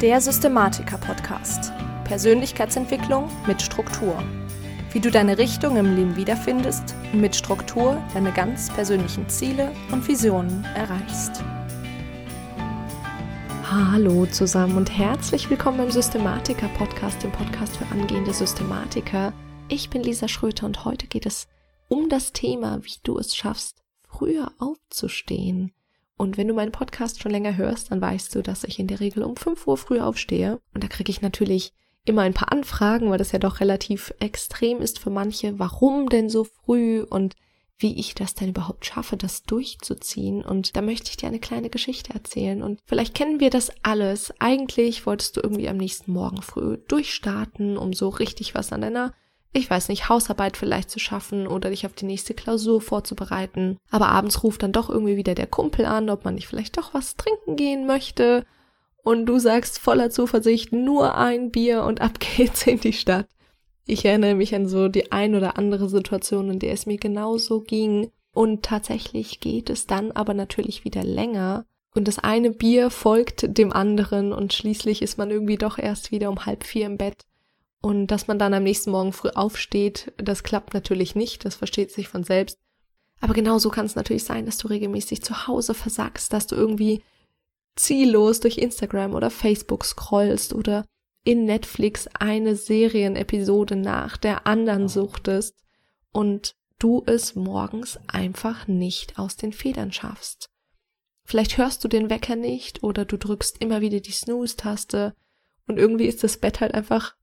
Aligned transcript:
Der 0.00 0.20
Systematiker-Podcast. 0.20 1.72
Persönlichkeitsentwicklung 2.04 3.28
mit 3.48 3.60
Struktur. 3.60 4.22
Wie 4.92 5.00
du 5.00 5.10
deine 5.10 5.38
Richtung 5.38 5.76
im 5.76 5.96
Leben 5.96 6.14
wiederfindest 6.14 6.94
und 7.12 7.20
mit 7.20 7.34
Struktur 7.34 8.00
deine 8.14 8.30
ganz 8.30 8.72
persönlichen 8.72 9.28
Ziele 9.28 9.72
und 9.90 10.06
Visionen 10.06 10.62
erreichst. 10.76 11.42
Hallo 13.64 14.26
zusammen 14.26 14.76
und 14.76 14.96
herzlich 14.96 15.50
willkommen 15.50 15.80
im 15.80 15.90
Systematiker-Podcast, 15.90 17.24
dem 17.24 17.32
Podcast 17.32 17.76
für 17.76 17.86
angehende 17.86 18.32
Systematiker. 18.32 19.32
Ich 19.66 19.90
bin 19.90 20.04
Lisa 20.04 20.28
Schröter 20.28 20.66
und 20.66 20.84
heute 20.84 21.08
geht 21.08 21.26
es 21.26 21.48
um 21.88 22.08
das 22.08 22.32
Thema, 22.32 22.84
wie 22.84 22.94
du 23.02 23.18
es 23.18 23.34
schaffst, 23.34 23.82
früher 24.08 24.52
aufzustehen. 24.60 25.72
Und 26.18 26.36
wenn 26.36 26.48
du 26.48 26.54
meinen 26.54 26.72
Podcast 26.72 27.22
schon 27.22 27.30
länger 27.30 27.56
hörst, 27.56 27.90
dann 27.90 28.00
weißt 28.00 28.34
du, 28.34 28.42
dass 28.42 28.64
ich 28.64 28.78
in 28.78 28.88
der 28.88 29.00
Regel 29.00 29.22
um 29.22 29.36
5 29.36 29.66
Uhr 29.66 29.78
früh 29.78 30.00
aufstehe. 30.00 30.60
Und 30.74 30.84
da 30.84 30.88
kriege 30.88 31.10
ich 31.10 31.22
natürlich 31.22 31.72
immer 32.04 32.22
ein 32.22 32.34
paar 32.34 32.52
Anfragen, 32.52 33.08
weil 33.08 33.18
das 33.18 33.32
ja 33.32 33.38
doch 33.38 33.60
relativ 33.60 34.12
extrem 34.18 34.80
ist 34.80 34.98
für 34.98 35.10
manche. 35.10 35.58
Warum 35.58 36.08
denn 36.08 36.28
so 36.28 36.44
früh 36.44 37.02
und 37.02 37.36
wie 37.78 37.98
ich 37.98 38.16
das 38.16 38.34
denn 38.34 38.48
überhaupt 38.48 38.86
schaffe, 38.86 39.16
das 39.16 39.44
durchzuziehen. 39.44 40.44
Und 40.44 40.76
da 40.76 40.82
möchte 40.82 41.10
ich 41.10 41.16
dir 41.16 41.28
eine 41.28 41.38
kleine 41.38 41.70
Geschichte 41.70 42.12
erzählen. 42.12 42.62
Und 42.62 42.80
vielleicht 42.84 43.14
kennen 43.14 43.38
wir 43.38 43.50
das 43.50 43.70
alles. 43.82 44.34
Eigentlich 44.40 45.06
wolltest 45.06 45.36
du 45.36 45.40
irgendwie 45.40 45.68
am 45.68 45.76
nächsten 45.76 46.12
Morgen 46.12 46.42
früh 46.42 46.78
durchstarten, 46.88 47.78
um 47.78 47.92
so 47.92 48.08
richtig 48.08 48.56
was 48.56 48.72
an 48.72 48.80
deiner 48.80 49.14
ich 49.52 49.70
weiß 49.70 49.88
nicht, 49.88 50.08
Hausarbeit 50.08 50.56
vielleicht 50.56 50.90
zu 50.90 50.98
schaffen 50.98 51.46
oder 51.46 51.70
dich 51.70 51.86
auf 51.86 51.94
die 51.94 52.04
nächste 52.04 52.34
Klausur 52.34 52.80
vorzubereiten. 52.80 53.78
Aber 53.90 54.08
abends 54.08 54.42
ruft 54.42 54.62
dann 54.62 54.72
doch 54.72 54.90
irgendwie 54.90 55.16
wieder 55.16 55.34
der 55.34 55.46
Kumpel 55.46 55.86
an, 55.86 56.10
ob 56.10 56.24
man 56.24 56.34
nicht 56.34 56.46
vielleicht 56.46 56.76
doch 56.76 56.92
was 56.94 57.16
trinken 57.16 57.56
gehen 57.56 57.86
möchte. 57.86 58.44
Und 59.02 59.26
du 59.26 59.38
sagst 59.38 59.78
voller 59.78 60.10
Zuversicht 60.10 60.72
nur 60.72 61.16
ein 61.16 61.50
Bier 61.50 61.84
und 61.84 62.00
ab 62.00 62.20
geht's 62.36 62.66
in 62.66 62.80
die 62.80 62.92
Stadt. 62.92 63.26
Ich 63.86 64.04
erinnere 64.04 64.34
mich 64.34 64.54
an 64.54 64.68
so 64.68 64.88
die 64.88 65.12
ein 65.12 65.34
oder 65.34 65.56
andere 65.56 65.88
Situation, 65.88 66.50
in 66.50 66.58
der 66.58 66.74
es 66.74 66.84
mir 66.84 66.98
genauso 66.98 67.62
ging. 67.62 68.10
Und 68.34 68.62
tatsächlich 68.62 69.40
geht 69.40 69.70
es 69.70 69.86
dann 69.86 70.12
aber 70.12 70.34
natürlich 70.34 70.84
wieder 70.84 71.02
länger. 71.02 71.64
Und 71.94 72.06
das 72.06 72.18
eine 72.18 72.50
Bier 72.50 72.90
folgt 72.90 73.56
dem 73.56 73.72
anderen 73.72 74.34
und 74.34 74.52
schließlich 74.52 75.00
ist 75.00 75.16
man 75.16 75.30
irgendwie 75.30 75.56
doch 75.56 75.78
erst 75.78 76.12
wieder 76.12 76.28
um 76.28 76.44
halb 76.44 76.64
vier 76.64 76.84
im 76.84 76.98
Bett. 76.98 77.24
Und 77.80 78.08
dass 78.08 78.26
man 78.26 78.38
dann 78.38 78.54
am 78.54 78.64
nächsten 78.64 78.90
Morgen 78.90 79.12
früh 79.12 79.30
aufsteht, 79.30 80.12
das 80.16 80.42
klappt 80.42 80.74
natürlich 80.74 81.14
nicht, 81.14 81.44
das 81.44 81.54
versteht 81.54 81.92
sich 81.92 82.08
von 82.08 82.24
selbst. 82.24 82.58
Aber 83.20 83.34
genauso 83.34 83.70
kann 83.70 83.86
es 83.86 83.96
natürlich 83.96 84.24
sein, 84.24 84.46
dass 84.46 84.58
du 84.58 84.68
regelmäßig 84.68 85.22
zu 85.22 85.46
Hause 85.46 85.74
versagst, 85.74 86.32
dass 86.32 86.46
du 86.46 86.56
irgendwie 86.56 87.02
ziellos 87.76 88.40
durch 88.40 88.58
Instagram 88.58 89.14
oder 89.14 89.30
Facebook 89.30 89.84
scrollst 89.84 90.52
oder 90.52 90.84
in 91.24 91.44
Netflix 91.44 92.08
eine 92.14 92.56
Serienepisode 92.56 93.76
nach 93.76 94.16
der 94.16 94.46
anderen 94.46 94.88
suchtest 94.88 95.54
und 96.12 96.54
du 96.78 97.02
es 97.06 97.34
morgens 97.34 97.98
einfach 98.06 98.66
nicht 98.66 99.18
aus 99.18 99.36
den 99.36 99.52
Federn 99.52 99.92
schaffst. 99.92 100.48
Vielleicht 101.24 101.58
hörst 101.58 101.84
du 101.84 101.88
den 101.88 102.08
Wecker 102.08 102.36
nicht 102.36 102.82
oder 102.82 103.04
du 103.04 103.18
drückst 103.18 103.60
immer 103.60 103.80
wieder 103.80 104.00
die 104.00 104.12
Snooze-Taste 104.12 105.14
und 105.66 105.78
irgendwie 105.78 106.06
ist 106.06 106.24
das 106.24 106.38
Bett 106.38 106.60
halt 106.60 106.74
einfach 106.74 107.14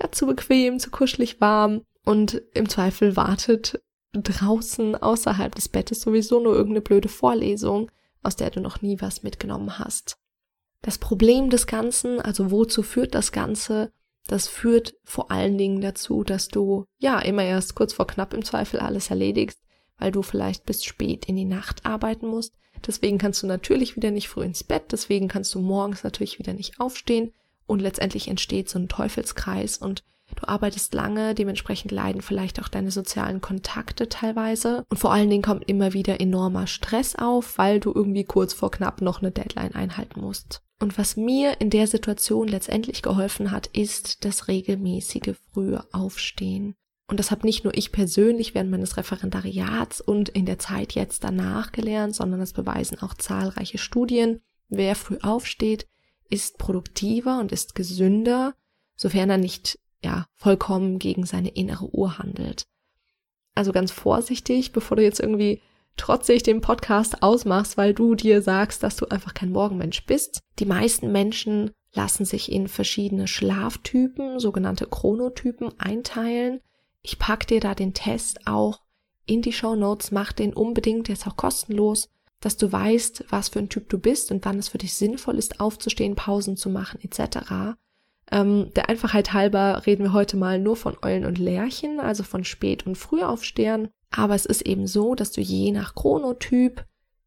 ja, 0.00 0.10
zu 0.12 0.26
bequem, 0.26 0.78
zu 0.78 0.90
kuschelig 0.90 1.40
warm 1.40 1.82
und 2.04 2.42
im 2.54 2.68
Zweifel 2.68 3.16
wartet 3.16 3.80
draußen 4.12 4.96
außerhalb 4.96 5.54
des 5.54 5.68
Bettes 5.68 6.00
sowieso 6.00 6.40
nur 6.40 6.54
irgendeine 6.54 6.80
blöde 6.80 7.08
Vorlesung, 7.08 7.90
aus 8.22 8.36
der 8.36 8.50
du 8.50 8.60
noch 8.60 8.80
nie 8.80 9.00
was 9.00 9.22
mitgenommen 9.22 9.78
hast. 9.78 10.16
Das 10.82 10.98
Problem 10.98 11.50
des 11.50 11.66
Ganzen, 11.66 12.20
also 12.20 12.50
wozu 12.50 12.82
führt 12.82 13.14
das 13.14 13.32
Ganze? 13.32 13.92
Das 14.26 14.46
führt 14.46 14.94
vor 15.04 15.30
allen 15.30 15.58
Dingen 15.58 15.80
dazu, 15.80 16.22
dass 16.22 16.48
du 16.48 16.84
ja 16.98 17.18
immer 17.18 17.44
erst 17.44 17.74
kurz 17.74 17.92
vor 17.92 18.06
knapp 18.06 18.34
im 18.34 18.44
Zweifel 18.44 18.78
alles 18.80 19.10
erledigst, 19.10 19.60
weil 19.98 20.12
du 20.12 20.22
vielleicht 20.22 20.64
bis 20.66 20.84
spät 20.84 21.26
in 21.26 21.36
die 21.36 21.44
Nacht 21.44 21.84
arbeiten 21.84 22.26
musst. 22.26 22.54
Deswegen 22.86 23.18
kannst 23.18 23.42
du 23.42 23.46
natürlich 23.46 23.96
wieder 23.96 24.10
nicht 24.10 24.28
früh 24.28 24.44
ins 24.44 24.62
Bett, 24.62 24.92
deswegen 24.92 25.28
kannst 25.28 25.54
du 25.54 25.60
morgens 25.60 26.04
natürlich 26.04 26.38
wieder 26.38 26.52
nicht 26.52 26.78
aufstehen, 26.78 27.32
und 27.68 27.80
letztendlich 27.80 28.26
entsteht 28.26 28.68
so 28.68 28.78
ein 28.78 28.88
Teufelskreis 28.88 29.78
und 29.78 30.02
du 30.34 30.48
arbeitest 30.48 30.92
lange, 30.94 31.34
dementsprechend 31.34 31.92
leiden 31.92 32.22
vielleicht 32.22 32.60
auch 32.60 32.68
deine 32.68 32.90
sozialen 32.90 33.40
Kontakte 33.40 34.08
teilweise 34.08 34.84
und 34.90 34.98
vor 34.98 35.12
allen 35.12 35.30
Dingen 35.30 35.42
kommt 35.42 35.68
immer 35.68 35.92
wieder 35.92 36.20
enormer 36.20 36.66
Stress 36.66 37.14
auf, 37.14 37.58
weil 37.58 37.78
du 37.78 37.92
irgendwie 37.94 38.24
kurz 38.24 38.52
vor 38.52 38.70
knapp 38.70 39.00
noch 39.00 39.22
eine 39.22 39.30
Deadline 39.30 39.74
einhalten 39.74 40.20
musst. 40.20 40.60
Und 40.80 40.96
was 40.96 41.16
mir 41.16 41.60
in 41.60 41.70
der 41.70 41.86
Situation 41.86 42.48
letztendlich 42.48 43.02
geholfen 43.02 43.50
hat, 43.50 43.66
ist 43.68 44.24
das 44.24 44.48
regelmäßige 44.48 45.34
frühe 45.52 45.84
Aufstehen. 45.92 46.74
Und 47.08 47.18
das 47.18 47.30
habe 47.30 47.46
nicht 47.46 47.64
nur 47.64 47.76
ich 47.76 47.90
persönlich 47.90 48.54
während 48.54 48.70
meines 48.70 48.96
Referendariats 48.96 50.00
und 50.00 50.28
in 50.28 50.44
der 50.44 50.58
Zeit 50.58 50.92
jetzt 50.92 51.24
danach 51.24 51.72
gelernt, 51.72 52.14
sondern 52.14 52.38
das 52.38 52.52
beweisen 52.52 53.00
auch 53.00 53.14
zahlreiche 53.14 53.78
Studien. 53.78 54.40
Wer 54.68 54.94
früh 54.94 55.16
aufsteht, 55.22 55.86
ist 56.28 56.58
produktiver 56.58 57.38
und 57.40 57.52
ist 57.52 57.74
gesünder, 57.74 58.54
sofern 58.96 59.30
er 59.30 59.38
nicht 59.38 59.78
ja 60.02 60.26
vollkommen 60.34 60.98
gegen 60.98 61.26
seine 61.26 61.48
innere 61.48 61.94
Uhr 61.94 62.18
handelt. 62.18 62.66
Also 63.54 63.72
ganz 63.72 63.90
vorsichtig, 63.90 64.72
bevor 64.72 64.96
du 64.96 65.02
jetzt 65.02 65.20
irgendwie 65.20 65.60
trotzig 65.96 66.44
den 66.44 66.60
Podcast 66.60 67.22
ausmachst, 67.22 67.76
weil 67.76 67.92
du 67.92 68.14
dir 68.14 68.40
sagst, 68.40 68.82
dass 68.82 68.96
du 68.96 69.06
einfach 69.06 69.34
kein 69.34 69.50
Morgenmensch 69.50 70.06
bist. 70.06 70.40
Die 70.60 70.66
meisten 70.66 71.10
Menschen 71.10 71.72
lassen 71.92 72.24
sich 72.24 72.52
in 72.52 72.68
verschiedene 72.68 73.26
Schlaftypen, 73.26 74.38
sogenannte 74.38 74.86
Chronotypen, 74.86 75.78
einteilen. 75.80 76.60
Ich 77.02 77.18
pack 77.18 77.46
dir 77.46 77.60
da 77.60 77.74
den 77.74 77.94
Test 77.94 78.46
auch 78.46 78.82
in 79.26 79.42
die 79.42 79.52
Show 79.52 79.74
Notes, 79.74 80.10
mach 80.10 80.32
den 80.32 80.54
unbedingt, 80.54 81.08
der 81.08 81.14
ist 81.14 81.26
auch 81.26 81.36
kostenlos 81.36 82.08
dass 82.40 82.56
du 82.56 82.70
weißt, 82.70 83.26
was 83.30 83.48
für 83.48 83.58
ein 83.58 83.68
Typ 83.68 83.88
du 83.88 83.98
bist 83.98 84.30
und 84.30 84.44
wann 84.44 84.58
es 84.58 84.68
für 84.68 84.78
dich 84.78 84.94
sinnvoll 84.94 85.36
ist, 85.36 85.60
aufzustehen, 85.60 86.14
Pausen 86.14 86.56
zu 86.56 86.70
machen, 86.70 87.00
etc. 87.02 87.76
Ähm, 88.30 88.70
der 88.74 88.88
Einfachheit 88.88 89.32
halber 89.32 89.82
reden 89.86 90.04
wir 90.04 90.12
heute 90.12 90.36
mal 90.36 90.58
nur 90.58 90.76
von 90.76 90.96
Eulen 91.02 91.24
und 91.24 91.38
Lerchen, 91.38 92.00
also 92.00 92.22
von 92.22 92.44
Spät- 92.44 92.86
und 92.86 92.96
Frühaufstehern. 92.96 93.88
Aber 94.10 94.34
es 94.34 94.46
ist 94.46 94.62
eben 94.62 94.86
so, 94.86 95.14
dass 95.14 95.32
du 95.32 95.40
je 95.40 95.72
nach 95.72 95.94
Chronotyp 95.94 96.84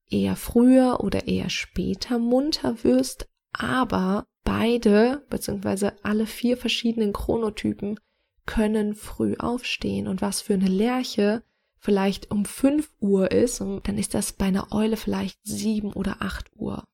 eher 0.09 0.35
früher 0.35 0.99
oder 1.01 1.27
eher 1.27 1.49
später 1.49 2.19
munter 2.19 2.83
wirst, 2.83 3.27
aber 3.53 4.25
beide 4.43 5.25
beziehungsweise 5.29 5.93
alle 6.03 6.25
vier 6.25 6.57
verschiedenen 6.57 7.13
Chronotypen 7.13 7.99
können 8.45 8.95
früh 8.95 9.35
aufstehen. 9.37 10.07
Und 10.07 10.21
was 10.21 10.41
für 10.41 10.53
eine 10.53 10.67
Lerche 10.67 11.43
vielleicht 11.81 12.31
um 12.31 12.45
5 12.45 12.89
Uhr 12.99 13.31
ist, 13.31 13.59
dann 13.59 13.97
ist 13.97 14.13
das 14.13 14.33
bei 14.33 14.45
einer 14.45 14.71
Eule 14.71 14.95
vielleicht 14.95 15.39
7 15.43 15.91
oder 15.91 16.17
8 16.21 16.51
Uhr. 16.55 16.85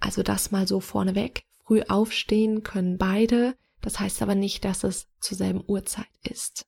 Also 0.00 0.22
das 0.22 0.50
mal 0.50 0.68
so 0.68 0.80
vorneweg. 0.80 1.44
Früh 1.64 1.82
aufstehen 1.82 2.62
können 2.62 2.98
beide, 2.98 3.54
das 3.80 4.00
heißt 4.00 4.22
aber 4.22 4.34
nicht, 4.34 4.64
dass 4.64 4.84
es 4.84 5.06
zur 5.20 5.36
selben 5.36 5.62
Uhrzeit 5.66 6.06
ist. 6.22 6.66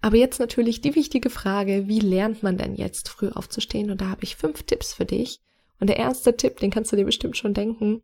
Aber 0.00 0.16
jetzt 0.16 0.38
natürlich 0.38 0.80
die 0.80 0.94
wichtige 0.94 1.30
Frage, 1.30 1.88
wie 1.88 2.00
lernt 2.00 2.42
man 2.42 2.58
denn 2.58 2.76
jetzt 2.76 3.08
früh 3.08 3.30
aufzustehen? 3.30 3.90
Und 3.90 4.00
da 4.00 4.10
habe 4.10 4.24
ich 4.24 4.36
fünf 4.36 4.62
Tipps 4.62 4.94
für 4.94 5.06
dich. 5.06 5.40
Und 5.80 5.88
der 5.88 5.96
erste 5.96 6.36
Tipp, 6.36 6.58
den 6.58 6.70
kannst 6.70 6.92
du 6.92 6.96
dir 6.96 7.04
bestimmt 7.04 7.36
schon 7.36 7.54
denken. 7.54 8.02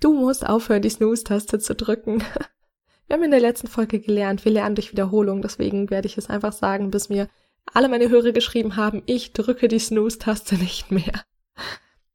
Du 0.00 0.14
musst 0.14 0.46
aufhören, 0.46 0.82
die 0.82 0.88
Snooze-Taste 0.88 1.58
zu 1.58 1.74
drücken. 1.74 2.22
Wir 3.06 3.16
haben 3.16 3.24
in 3.24 3.32
der 3.32 3.40
letzten 3.40 3.66
Folge 3.66 3.98
gelernt, 3.98 4.44
wir 4.44 4.52
lernen 4.52 4.76
durch 4.76 4.92
Wiederholung, 4.92 5.42
deswegen 5.42 5.90
werde 5.90 6.06
ich 6.06 6.16
es 6.16 6.30
einfach 6.30 6.52
sagen, 6.52 6.92
bis 6.92 7.08
mir 7.08 7.28
alle 7.72 7.88
meine 7.88 8.08
Hörer 8.08 8.32
geschrieben 8.32 8.76
haben, 8.76 9.02
ich 9.06 9.32
drücke 9.32 9.68
die 9.68 9.78
Snooze-Taste 9.78 10.56
nicht 10.56 10.90
mehr. 10.90 11.24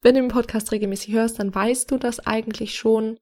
Wenn 0.01 0.15
du 0.15 0.21
den 0.21 0.29
Podcast 0.29 0.71
regelmäßig 0.71 1.13
hörst, 1.13 1.39
dann 1.39 1.53
weißt 1.53 1.89
du 1.89 1.97
das 1.97 2.19
eigentlich 2.19 2.75
schon. 2.75 3.17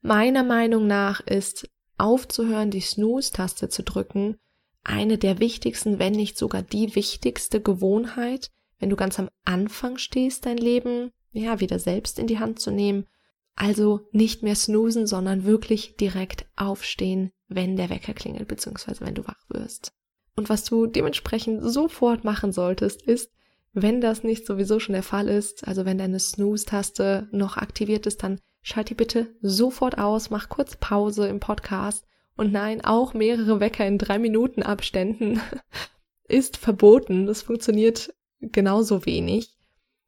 Meiner 0.00 0.42
Meinung 0.42 0.86
nach 0.86 1.20
ist 1.20 1.68
aufzuhören, 1.98 2.70
die 2.70 2.80
Snooze-Taste 2.80 3.68
zu 3.68 3.82
drücken, 3.82 4.36
eine 4.84 5.18
der 5.18 5.38
wichtigsten, 5.38 5.98
wenn 5.98 6.12
nicht 6.12 6.36
sogar 6.36 6.62
die 6.62 6.94
wichtigste 6.94 7.60
Gewohnheit, 7.60 8.50
wenn 8.78 8.90
du 8.90 8.96
ganz 8.96 9.18
am 9.18 9.28
Anfang 9.44 9.98
stehst, 9.98 10.44
dein 10.46 10.58
Leben, 10.58 11.12
ja, 11.30 11.60
wieder 11.60 11.78
selbst 11.78 12.18
in 12.18 12.26
die 12.26 12.38
Hand 12.38 12.58
zu 12.58 12.70
nehmen. 12.70 13.06
Also 13.54 14.08
nicht 14.12 14.42
mehr 14.42 14.56
snoosen, 14.56 15.06
sondern 15.06 15.44
wirklich 15.44 15.96
direkt 15.96 16.46
aufstehen, 16.56 17.30
wenn 17.48 17.76
der 17.76 17.90
Wecker 17.90 18.14
klingelt, 18.14 18.48
beziehungsweise 18.48 19.04
wenn 19.04 19.14
du 19.14 19.26
wach 19.26 19.44
wirst. 19.48 19.92
Und 20.36 20.48
was 20.48 20.64
du 20.64 20.86
dementsprechend 20.86 21.62
sofort 21.62 22.24
machen 22.24 22.52
solltest, 22.52 23.02
ist, 23.02 23.30
wenn 23.72 24.00
das 24.00 24.22
nicht 24.22 24.46
sowieso 24.46 24.80
schon 24.80 24.94
der 24.94 25.02
Fall 25.02 25.28
ist, 25.28 25.66
also 25.66 25.84
wenn 25.84 25.98
deine 25.98 26.18
Snooze-Taste 26.18 27.28
noch 27.32 27.56
aktiviert 27.56 28.06
ist, 28.06 28.22
dann 28.22 28.40
schalt 28.62 28.90
die 28.90 28.94
bitte 28.94 29.34
sofort 29.40 29.98
aus, 29.98 30.30
mach 30.30 30.48
kurz 30.48 30.76
Pause 30.76 31.28
im 31.28 31.40
Podcast. 31.40 32.06
Und 32.36 32.52
nein, 32.52 32.84
auch 32.84 33.14
mehrere 33.14 33.60
Wecker 33.60 33.86
in 33.86 33.98
drei 33.98 34.18
Minuten 34.18 34.62
Abständen 34.62 35.40
ist 36.28 36.56
verboten. 36.56 37.26
Das 37.26 37.42
funktioniert 37.42 38.14
genauso 38.40 39.04
wenig. 39.06 39.56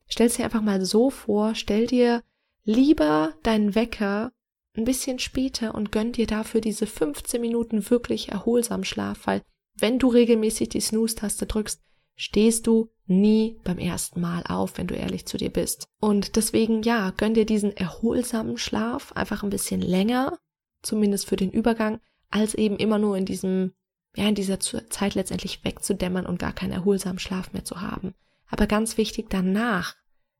Stell 0.06 0.28
dir 0.28 0.44
einfach 0.44 0.62
mal 0.62 0.84
so 0.84 1.10
vor, 1.10 1.54
stell 1.54 1.86
dir 1.86 2.22
lieber 2.64 3.34
deinen 3.42 3.74
Wecker 3.74 4.32
ein 4.76 4.84
bisschen 4.84 5.18
später 5.18 5.74
und 5.74 5.92
gönn 5.92 6.12
dir 6.12 6.26
dafür 6.26 6.60
diese 6.60 6.86
15 6.86 7.40
Minuten 7.40 7.88
wirklich 7.90 8.30
erholsamen 8.30 8.84
Schlaf, 8.84 9.26
weil 9.26 9.42
wenn 9.78 9.98
du 9.98 10.08
regelmäßig 10.08 10.68
die 10.68 10.80
Snooze-Taste 10.80 11.46
drückst, 11.46 11.80
stehst 12.16 12.66
du 12.66 12.90
nie 13.06 13.60
beim 13.64 13.78
ersten 13.78 14.20
Mal 14.20 14.44
auf, 14.46 14.78
wenn 14.78 14.86
du 14.86 14.94
ehrlich 14.94 15.26
zu 15.26 15.36
dir 15.36 15.50
bist. 15.50 15.88
Und 16.00 16.36
deswegen, 16.36 16.82
ja, 16.82 17.10
gönn 17.16 17.34
dir 17.34 17.44
diesen 17.44 17.76
erholsamen 17.76 18.56
Schlaf 18.56 19.12
einfach 19.12 19.42
ein 19.42 19.50
bisschen 19.50 19.80
länger, 19.80 20.38
zumindest 20.82 21.26
für 21.26 21.36
den 21.36 21.50
Übergang, 21.50 22.00
als 22.30 22.54
eben 22.54 22.76
immer 22.76 22.98
nur 22.98 23.16
in 23.16 23.26
diesem, 23.26 23.72
ja, 24.16 24.28
in 24.28 24.34
dieser 24.34 24.60
Zeit 24.60 25.14
letztendlich 25.14 25.64
wegzudämmern 25.64 26.26
und 26.26 26.38
gar 26.38 26.52
keinen 26.52 26.72
erholsamen 26.72 27.18
Schlaf 27.18 27.52
mehr 27.52 27.64
zu 27.64 27.80
haben. 27.80 28.14
Aber 28.46 28.66
ganz 28.66 28.96
wichtig, 28.96 29.26
danach, 29.30 29.96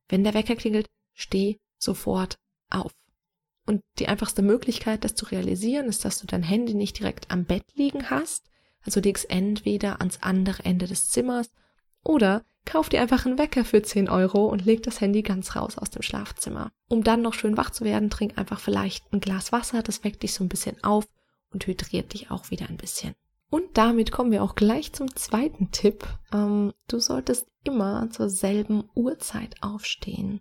wenn 0.09 0.25
der 0.25 0.35
Wecker 0.35 0.57
klingelt, 0.57 0.87
steh 1.13 1.59
sofort 1.79 2.39
auf. 2.71 2.93
Und 3.67 3.83
die 3.99 4.09
einfachste 4.09 4.43
Möglichkeit, 4.43 5.05
das 5.05 5.15
zu 5.15 5.27
realisieren, 5.27 5.87
ist, 5.87 6.05
dass 6.05 6.19
du 6.19 6.27
dein 6.27 6.43
Handy 6.43 6.75
nicht 6.75 6.99
direkt 6.99 7.31
am 7.31 7.45
Bett 7.45 7.65
liegen 7.75 8.11
hast. 8.11 8.51
Also 8.85 9.01
legst 9.01 9.31
entweder 9.31 10.01
ans 10.01 10.19
andere 10.21 10.65
Ende 10.65 10.87
des 10.87 11.09
Zimmers 11.09 11.51
oder 12.03 12.45
kauf 12.65 12.89
dir 12.89 13.01
einfach 13.01 13.27
einen 13.27 13.39
Wecker 13.39 13.65
für 13.65 13.83
10 13.83 14.09
Euro 14.09 14.47
und 14.47 14.65
leg 14.65 14.83
das 14.83 15.01
Handy 15.01 15.23
ganz 15.23 15.57
raus 15.57 15.79
aus 15.79 15.91
dem 15.91 16.03
Schlafzimmer. 16.03 16.71
Um 16.89 17.03
dann 17.03 17.23
noch 17.23 17.35
schön 17.35 17.57
wach 17.57 17.71
zu 17.71 17.85
werden, 17.85 18.11
trink 18.11 18.39
einfach 18.39 18.61
vielleicht 18.61 19.13
ein 19.13 19.21
Glas 19.21 19.53
Wasser, 19.53 19.83
das 19.83 20.05
weckt 20.05 20.23
dich 20.23 20.35
so 20.35 20.45
ein 20.45 20.49
bisschen 20.49 20.83
auf 20.83 21.07
und 21.51 21.67
hydriert 21.67 22.13
dich 22.13 22.31
auch 22.31 22.51
wieder 22.51 22.69
ein 22.69 22.77
bisschen. 22.77 23.15
Und 23.51 23.79
damit 23.79 24.11
kommen 24.11 24.33
wir 24.33 24.43
auch 24.43 24.57
gleich 24.57 24.93
zum 24.93 25.15
zweiten 25.15 25.71
Tipp. 25.71 26.07
Ähm, 26.33 26.73
du 26.89 26.99
solltest 26.99 27.47
immer 27.63 28.11
zur 28.11 28.29
selben 28.29 28.91
Uhrzeit 28.95 29.55
aufstehen. 29.63 30.41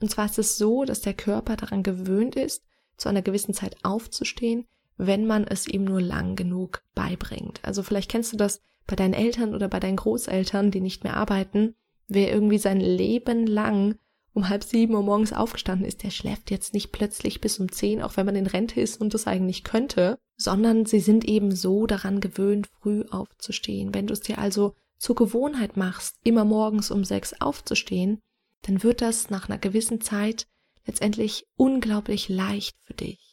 Und 0.00 0.10
zwar 0.10 0.26
ist 0.26 0.38
es 0.38 0.58
so, 0.58 0.84
dass 0.84 1.00
der 1.00 1.14
Körper 1.14 1.56
daran 1.56 1.82
gewöhnt 1.82 2.36
ist, 2.36 2.62
zu 2.96 3.08
einer 3.08 3.22
gewissen 3.22 3.54
Zeit 3.54 3.76
aufzustehen, 3.82 4.66
wenn 5.06 5.26
man 5.26 5.44
es 5.44 5.66
ihm 5.66 5.84
nur 5.84 6.00
lang 6.00 6.36
genug 6.36 6.82
beibringt. 6.94 7.60
Also 7.62 7.82
vielleicht 7.82 8.10
kennst 8.10 8.32
du 8.32 8.36
das 8.36 8.60
bei 8.86 8.96
deinen 8.96 9.14
Eltern 9.14 9.54
oder 9.54 9.68
bei 9.68 9.80
deinen 9.80 9.96
Großeltern, 9.96 10.70
die 10.70 10.80
nicht 10.80 11.04
mehr 11.04 11.16
arbeiten. 11.16 11.74
Wer 12.06 12.32
irgendwie 12.32 12.58
sein 12.58 12.80
Leben 12.80 13.46
lang 13.46 13.96
um 14.32 14.48
halb 14.48 14.62
sieben 14.62 14.94
Uhr 14.94 15.02
morgens 15.02 15.32
aufgestanden 15.32 15.86
ist, 15.86 16.02
der 16.02 16.10
schläft 16.10 16.50
jetzt 16.50 16.74
nicht 16.74 16.92
plötzlich 16.92 17.40
bis 17.40 17.58
um 17.58 17.72
zehn, 17.72 18.02
auch 18.02 18.16
wenn 18.16 18.26
man 18.26 18.36
in 18.36 18.46
Rente 18.46 18.80
ist 18.80 19.00
und 19.00 19.14
das 19.14 19.26
eigentlich 19.26 19.64
könnte, 19.64 20.18
sondern 20.36 20.86
sie 20.86 21.00
sind 21.00 21.24
eben 21.24 21.54
so 21.54 21.86
daran 21.86 22.20
gewöhnt, 22.20 22.68
früh 22.80 23.04
aufzustehen. 23.10 23.94
Wenn 23.94 24.06
du 24.06 24.12
es 24.12 24.20
dir 24.20 24.38
also 24.38 24.74
zur 24.98 25.16
Gewohnheit 25.16 25.76
machst, 25.76 26.16
immer 26.22 26.44
morgens 26.44 26.90
um 26.90 27.04
sechs 27.04 27.40
aufzustehen, 27.40 28.20
dann 28.62 28.82
wird 28.82 29.00
das 29.00 29.30
nach 29.30 29.48
einer 29.48 29.58
gewissen 29.58 30.00
Zeit 30.00 30.46
letztendlich 30.86 31.46
unglaublich 31.56 32.28
leicht 32.28 32.76
für 32.84 32.94
dich. 32.94 33.29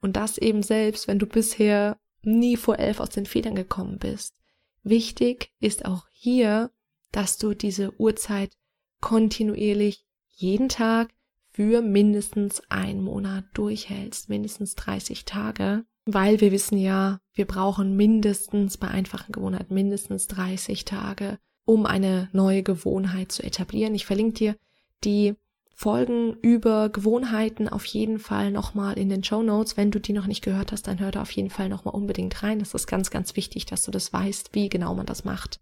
Und 0.00 0.16
das 0.16 0.38
eben 0.38 0.62
selbst, 0.62 1.08
wenn 1.08 1.18
du 1.18 1.26
bisher 1.26 1.98
nie 2.22 2.56
vor 2.56 2.78
elf 2.78 3.00
aus 3.00 3.10
den 3.10 3.26
Federn 3.26 3.54
gekommen 3.54 3.98
bist. 3.98 4.34
Wichtig 4.82 5.52
ist 5.60 5.84
auch 5.84 6.06
hier, 6.12 6.70
dass 7.12 7.38
du 7.38 7.54
diese 7.54 7.98
Uhrzeit 7.98 8.56
kontinuierlich 9.00 10.04
jeden 10.28 10.68
Tag 10.68 11.10
für 11.50 11.80
mindestens 11.80 12.62
einen 12.68 13.02
Monat 13.02 13.44
durchhältst, 13.54 14.28
mindestens 14.28 14.74
30 14.74 15.24
Tage, 15.24 15.84
weil 16.04 16.40
wir 16.40 16.52
wissen 16.52 16.78
ja, 16.78 17.20
wir 17.32 17.46
brauchen 17.46 17.96
mindestens 17.96 18.76
bei 18.76 18.88
einfachen 18.88 19.32
Gewohnheiten 19.32 19.74
mindestens 19.74 20.26
30 20.26 20.84
Tage, 20.84 21.38
um 21.64 21.86
eine 21.86 22.28
neue 22.32 22.62
Gewohnheit 22.62 23.32
zu 23.32 23.42
etablieren. 23.42 23.94
Ich 23.94 24.06
verlinke 24.06 24.34
dir 24.34 24.56
die 25.04 25.34
Folgen 25.78 26.32
über 26.40 26.88
Gewohnheiten 26.88 27.68
auf 27.68 27.84
jeden 27.84 28.18
Fall 28.18 28.50
nochmal 28.50 28.98
in 28.98 29.10
den 29.10 29.22
Show 29.22 29.42
Notes. 29.42 29.76
Wenn 29.76 29.90
du 29.90 30.00
die 30.00 30.14
noch 30.14 30.26
nicht 30.26 30.42
gehört 30.42 30.72
hast, 30.72 30.86
dann 30.86 30.98
hör 31.00 31.10
da 31.10 31.20
auf 31.20 31.30
jeden 31.32 31.50
Fall 31.50 31.68
nochmal 31.68 31.94
unbedingt 31.94 32.42
rein. 32.42 32.60
Das 32.60 32.72
ist 32.72 32.86
ganz, 32.86 33.10
ganz 33.10 33.36
wichtig, 33.36 33.66
dass 33.66 33.84
du 33.84 33.90
das 33.90 34.10
weißt, 34.10 34.54
wie 34.54 34.70
genau 34.70 34.94
man 34.94 35.04
das 35.04 35.24
macht. 35.24 35.60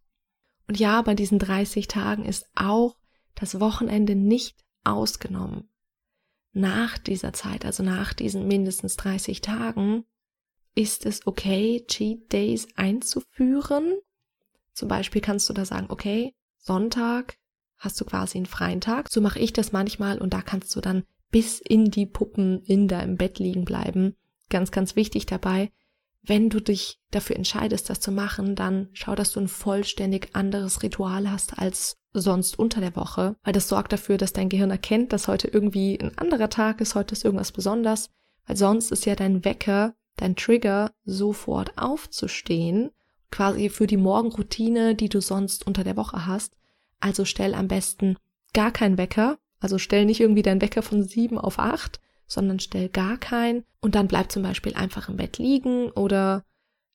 Und 0.69 0.79
ja, 0.79 1.03
bei 1.03 1.15
diesen 1.15 1.41
30 1.41 1.89
Tagen 1.89 2.25
ist 2.25 2.47
auch 2.55 2.97
das 3.35 3.59
Wochenende 3.59 4.15
nicht 4.15 4.65
ausgenommen. 4.85 5.69
Nach 6.53 6.97
dieser 6.97 7.33
Zeit, 7.33 7.65
also 7.65 7.83
nach 7.83 8.13
diesen 8.13 8.47
mindestens 8.47 8.95
30 8.95 9.41
Tagen, 9.41 10.05
ist 10.77 11.07
es 11.07 11.27
okay, 11.27 11.85
Cheat 11.89 12.33
Days 12.33 12.69
einzuführen. 12.77 13.99
Zum 14.75 14.87
Beispiel 14.87 15.21
kannst 15.21 15.49
du 15.49 15.53
da 15.53 15.65
sagen, 15.65 15.87
okay, 15.89 16.37
Sonntag 16.57 17.37
hast 17.85 18.01
du 18.01 18.05
quasi 18.05 18.39
einen 18.39 18.47
freien 18.47 18.81
Tag. 18.81 19.09
So 19.11 19.21
mache 19.21 19.39
ich 19.39 19.53
das 19.53 19.73
manchmal 19.73 20.19
und 20.19 20.33
da 20.33 20.43
kannst 20.43 20.75
du 20.75 20.81
dann 20.81 21.05
bis 21.31 21.61
in 21.61 21.91
die 21.91 22.07
Puppen 22.07 22.63
in 22.63 22.89
deinem 22.89 23.17
Bett 23.17 23.39
liegen 23.39 23.65
bleiben. 23.65 24.15
Ganz, 24.51 24.71
ganz 24.71 24.97
wichtig 24.97 25.27
dabei, 25.27 25.71
wenn 26.27 26.49
du 26.49 26.61
dich 26.61 26.99
dafür 27.11 27.37
entscheidest, 27.37 27.91
das 27.91 28.01
zu 28.01 28.11
machen, 28.11 28.55
dann 28.55 28.89
schau, 28.93 29.15
dass 29.15 29.33
du 29.33 29.41
ein 29.41 29.49
vollständig 29.49 30.35
anderes 30.35 30.83
Ritual 30.83 31.31
hast 31.31 31.59
als 31.59 31.99
sonst 32.15 32.59
unter 32.59 32.81
der 32.81 32.97
Woche, 32.97 33.37
weil 33.45 33.53
das 33.53 33.69
sorgt 33.69 33.93
dafür, 33.93 34.17
dass 34.17 34.33
dein 34.33 34.49
Gehirn 34.49 34.71
erkennt, 34.71 35.13
dass 35.13 35.29
heute 35.29 35.49
irgendwie 35.49 35.99
ein 36.01 36.17
anderer 36.17 36.49
Tag 36.49 36.81
ist, 36.81 36.95
heute 36.95 37.13
ist 37.13 37.25
irgendwas 37.25 37.53
besonders, 37.53 38.11
weil 38.47 38.57
sonst 38.57 38.91
ist 38.91 39.05
ja 39.05 39.17
dein 39.17 39.45
Wecker, 39.45 39.95
dein 40.17 40.37
Trigger, 40.37 40.93
sofort 41.05 41.77
aufzustehen, 41.77 42.91
quasi 43.31 43.69
für 43.69 43.87
die 43.87 43.97
Morgenroutine, 43.97 44.95
die 44.95 45.09
du 45.09 45.21
sonst 45.21 45.67
unter 45.67 45.85
der 45.85 45.97
Woche 45.97 46.27
hast. 46.27 46.57
Also 47.01 47.25
stell 47.25 47.55
am 47.55 47.69
besten 47.69 48.17
gar 48.53 48.71
keinen 48.71 48.99
Wecker, 48.99 49.39
also 49.61 49.79
stell 49.79 50.05
nicht 50.05 50.21
irgendwie 50.21 50.43
deinen 50.43 50.61
Wecker 50.61 50.83
von 50.83 51.03
sieben 51.03 51.39
auf 51.39 51.59
acht, 51.59 52.01
sondern 52.27 52.61
stell 52.61 52.89
gar 52.89 53.19
keinen 53.19 53.65
und 53.81 53.95
dann 53.95 54.09
bleib 54.09 54.33
zum 54.33 54.43
Beispiel 54.43 54.75
einfach 54.75 55.09
im 55.09 55.17
Bett 55.17 55.39
liegen 55.39 55.91
oder 55.91 56.45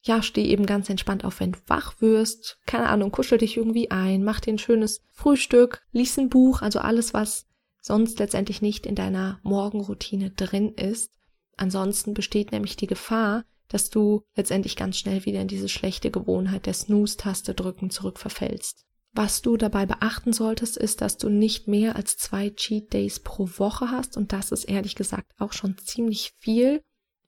ja, 0.01 0.21
steh 0.21 0.45
eben 0.45 0.65
ganz 0.65 0.89
entspannt 0.89 1.25
auf, 1.25 1.39
wenn 1.39 1.51
du 1.51 1.59
wach 1.67 1.99
wirst. 1.99 2.57
Keine 2.65 2.87
Ahnung, 2.87 3.11
kuschel 3.11 3.37
dich 3.37 3.57
irgendwie 3.57 3.91
ein, 3.91 4.23
mach 4.23 4.39
dir 4.39 4.53
ein 4.53 4.59
schönes 4.59 5.01
Frühstück, 5.11 5.85
lies 5.91 6.17
ein 6.17 6.29
Buch, 6.29 6.61
also 6.61 6.79
alles, 6.79 7.13
was 7.13 7.47
sonst 7.81 8.19
letztendlich 8.19 8.61
nicht 8.61 8.85
in 8.85 8.95
deiner 8.95 9.39
Morgenroutine 9.43 10.31
drin 10.31 10.73
ist. 10.73 11.11
Ansonsten 11.57 12.13
besteht 12.13 12.51
nämlich 12.51 12.77
die 12.77 12.87
Gefahr, 12.87 13.43
dass 13.67 13.89
du 13.89 14.23
letztendlich 14.35 14.75
ganz 14.75 14.97
schnell 14.97 15.25
wieder 15.25 15.41
in 15.41 15.47
diese 15.47 15.69
schlechte 15.69 16.11
Gewohnheit 16.11 16.65
der 16.65 16.73
Snooze-Taste 16.73 17.53
drücken 17.53 17.89
zurückverfällst. 17.89 18.85
Was 19.11 19.41
du 19.41 19.57
dabei 19.57 19.85
beachten 19.85 20.33
solltest, 20.33 20.77
ist, 20.77 21.01
dass 21.01 21.17
du 21.17 21.29
nicht 21.29 21.67
mehr 21.67 21.95
als 21.95 22.17
zwei 22.17 22.51
Cheat 22.51 22.93
Days 22.93 23.19
pro 23.19 23.49
Woche 23.57 23.89
hast 23.89 24.17
und 24.17 24.33
das 24.33 24.51
ist 24.51 24.65
ehrlich 24.65 24.95
gesagt 24.95 25.31
auch 25.39 25.53
schon 25.53 25.77
ziemlich 25.77 26.33
viel. 26.37 26.83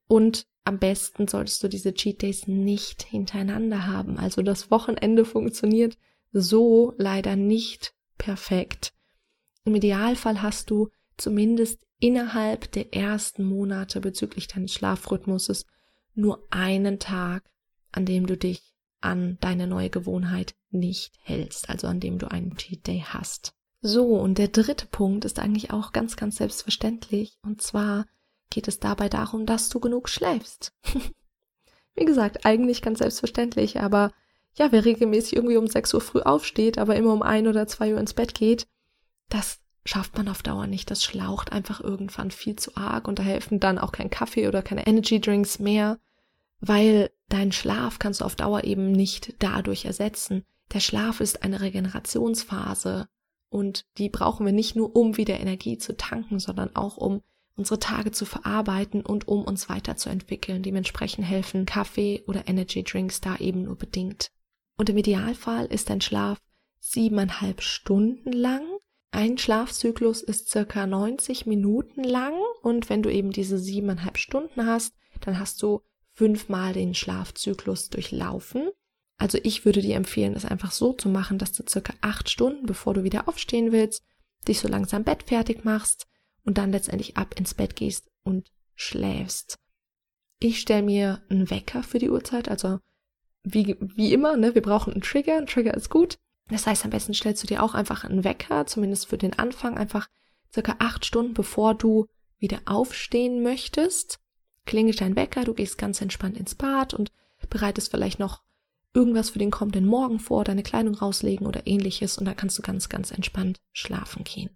Und 0.08 0.46
am 0.64 0.78
besten 0.78 1.28
solltest 1.28 1.64
du 1.64 1.68
diese 1.68 1.94
Cheat 1.94 2.22
Days 2.22 2.48
nicht 2.48 3.04
hintereinander 3.04 3.88
haben. 3.88 4.18
Also 4.18 4.42
das 4.44 4.70
Wochenende 4.70 5.26
funktioniert 5.26 5.98
so 6.32 6.94
leider 6.98 7.36
nicht 7.36 7.94
perfekt. 8.18 8.94
Im 9.66 9.76
Idealfall 9.76 10.42
hast 10.42 10.70
du 10.70 10.90
zumindest 11.18 11.80
innerhalb 12.00 12.72
der 12.72 12.94
ersten 12.94 13.44
Monate 13.44 14.02
bezüglich 14.02 14.48
deines 14.48 14.74
Schlafrhythmuses 14.74 15.66
nur 16.14 16.46
einen 16.52 17.00
Tag, 17.00 17.50
an 17.92 18.06
dem 18.06 18.28
du 18.28 18.38
dich 18.38 18.71
an 19.02 19.38
deine 19.42 19.68
neue 19.68 19.90
Gewohnheit 19.90 20.56
nicht 20.70 21.14
hältst, 21.24 21.70
also 21.70 21.88
an 21.88 22.00
dem 22.00 22.18
du 22.18 22.30
einen 22.30 22.56
Cheat 22.56 22.88
Day 22.88 23.04
hast. 23.06 23.54
So, 23.82 24.16
und 24.16 24.38
der 24.38 24.48
dritte 24.48 24.86
Punkt 24.86 25.26
ist 25.26 25.40
eigentlich 25.40 25.72
auch 25.72 25.92
ganz, 25.92 26.16
ganz 26.16 26.38
selbstverständlich. 26.38 27.40
Und 27.42 27.62
zwar 27.62 28.06
geht 28.52 28.68
es 28.68 28.80
dabei 28.80 29.10
darum, 29.10 29.46
dass 29.46 29.70
du 29.70 29.80
genug 29.80 30.08
schläfst. 30.08 30.74
Wie 31.96 32.06
gesagt, 32.06 32.46
eigentlich 32.46 32.82
ganz 32.82 33.00
selbstverständlich, 33.00 33.80
aber 33.82 34.12
ja, 34.54 34.72
wer 34.72 34.86
regelmäßig 34.86 35.36
irgendwie 35.36 35.58
um 35.58 35.68
6 35.68 35.94
Uhr 35.94 36.02
früh 36.02 36.22
aufsteht, 36.22 36.78
aber 36.78 36.96
immer 36.96 37.14
um 37.14 37.22
1 37.22 37.48
oder 37.48 37.68
2 37.68 37.94
Uhr 37.94 38.00
ins 38.00 38.14
Bett 38.14 38.36
geht, 38.36 38.68
das 39.30 39.60
schafft 39.86 40.16
man 40.18 40.28
auf 40.28 40.44
Dauer 40.44 40.68
nicht. 40.68 40.92
Das 40.92 41.04
schlaucht 41.04 41.52
einfach 41.52 41.82
irgendwann 41.82 42.32
viel 42.32 42.56
zu 42.56 42.76
arg 42.76 43.08
und 43.08 43.20
da 43.20 43.24
helfen 43.24 43.60
dann 43.60 43.80
auch 43.80 43.92
kein 43.92 44.10
Kaffee 44.10 44.48
oder 44.48 44.62
keine 44.62 44.86
Energy 44.86 45.20
Drinks 45.20 45.60
mehr 45.60 46.00
weil 46.62 47.12
dein 47.28 47.52
Schlaf 47.52 48.00
kannst 48.00 48.22
du 48.22 48.26
auf 48.26 48.36
Dauer 48.36 48.64
eben 48.64 48.92
nicht 48.92 49.36
dadurch 49.40 49.86
ersetzen. 49.86 50.46
Der 50.74 50.80
Schlaf 50.80 51.20
ist 51.20 51.44
eine 51.44 51.60
Regenerationsphase 51.60 53.10
und 53.50 53.86
die 53.98 54.10
brauchen 54.10 54.46
wir 54.46 54.54
nicht 54.54 54.76
nur, 54.76 54.96
um 54.96 55.18
wieder 55.18 55.40
Energie 55.40 55.78
zu 55.78 55.98
tanken, 55.98 56.40
sondern 56.40 56.76
auch 56.76 56.98
um 56.98 57.22
unsere 57.56 57.80
Tage 57.80 58.12
zu 58.12 58.26
verarbeiten 58.26 59.06
und 59.06 59.28
um 59.28 59.44
uns 59.44 59.68
weiterzuentwickeln. 59.68 60.64
Dementsprechend 60.64 61.26
helfen 61.26 61.66
Kaffee 61.66 62.24
oder 62.28 62.48
Energy 62.48 62.84
Drinks 62.84 63.20
da 63.20 63.36
eben 63.38 63.64
nur 63.64 63.76
bedingt. 63.76 64.32
Und 64.78 64.90
im 64.90 64.98
Idealfall 64.98 65.66
ist 65.66 65.90
dein 65.90 66.02
Schlaf 66.02 66.40
siebeneinhalb 66.80 67.62
Stunden 67.62 68.32
lang. 68.32 68.64
Ein 69.12 69.38
Schlafzyklus 69.38 70.22
ist 70.22 70.50
circa 70.50 70.88
90 70.88 71.46
Minuten 71.46 72.04
lang 72.04 72.34
und 72.62 72.90
wenn 72.90 73.04
du 73.04 73.12
eben 73.12 73.32
diese 73.32 73.58
siebeneinhalb 73.58 74.18
Stunden 74.18 74.66
hast, 74.66 74.96
dann 75.20 75.38
hast 75.38 75.62
du 75.62 75.82
fünfmal 76.14 76.74
den 76.74 76.94
Schlafzyklus 76.94 77.90
durchlaufen. 77.90 78.70
Also 79.18 79.38
ich 79.44 79.66
würde 79.66 79.82
dir 79.82 79.96
empfehlen, 79.96 80.36
es 80.36 80.46
einfach 80.46 80.72
so 80.72 80.94
zu 80.94 81.10
machen, 81.10 81.38
dass 81.38 81.52
du 81.54 81.64
circa 81.68 81.94
acht 82.02 82.30
Stunden, 82.30 82.66
bevor 82.66 82.94
du 82.94 83.04
wieder 83.04 83.28
aufstehen 83.28 83.72
willst, 83.72 84.04
dich 84.48 84.60
so 84.60 84.68
langsam 84.68 85.04
Bett 85.04 85.24
fertig 85.24 85.64
machst 85.64 86.08
und 86.44 86.58
dann 86.58 86.72
letztendlich 86.72 87.18
ab 87.18 87.36
ins 87.38 87.54
Bett 87.54 87.76
gehst 87.76 88.10
und 88.24 88.52
schläfst. 88.76 89.60
Ich 90.40 90.60
stelle 90.60 90.84
mir 90.84 91.22
einen 91.30 91.50
Wecker 91.52 91.84
für 91.84 92.00
die 92.00 92.10
Uhrzeit, 92.10 92.50
also 92.50 92.80
wie, 93.44 93.78
wie 93.80 94.14
immer, 94.14 94.38
ne, 94.38 94.56
wir 94.56 94.62
brauchen 94.62 94.94
einen 94.94 95.02
Trigger, 95.02 95.38
ein 95.38 95.46
Trigger 95.46 95.76
ist 95.76 95.90
gut. 95.90 96.18
Das 96.50 96.68
heißt, 96.68 96.84
am 96.84 96.92
besten 96.92 97.14
stellst 97.14 97.44
du 97.44 97.48
dir 97.48 97.64
auch 97.64 97.74
einfach 97.74 98.04
einen 98.04 98.24
Wecker, 98.24 98.66
zumindest 98.66 99.08
für 99.08 99.18
den 99.18 99.38
Anfang, 99.38 99.78
einfach 99.78 100.10
circa 100.54 100.76
acht 100.80 101.06
Stunden, 101.06 101.34
bevor 101.34 101.76
du 101.76 102.08
wieder 102.40 102.60
aufstehen 102.66 103.42
möchtest. 103.44 104.20
Klingelt 104.66 105.02
dein 105.02 105.16
Wecker, 105.16 105.44
du 105.44 105.54
gehst 105.54 105.78
ganz 105.78 106.02
entspannt 106.02 106.38
ins 106.38 106.56
Bad 106.56 106.94
und 106.94 107.12
bereitest 107.50 107.92
vielleicht 107.92 108.20
noch 108.20 108.42
irgendwas 108.94 109.30
für 109.30 109.40
den 109.40 109.52
kommenden 109.52 109.86
Morgen 109.86 110.20
vor, 110.20 110.44
deine 110.44 110.64
Kleidung 110.64 110.96
rauslegen 110.96 111.48
oder 111.48 111.66
ähnliches 111.66 112.18
und 112.18 112.26
dann 112.26 112.36
kannst 112.36 112.58
du 112.58 112.62
ganz, 112.62 112.90
ganz 112.90 113.12
entspannt 113.12 113.62
schlafen 113.72 114.24
gehen. 114.24 114.56